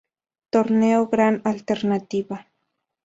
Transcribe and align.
Torneo 0.49 1.05
Gran 1.11 1.39
Alternativa. 1.45 2.47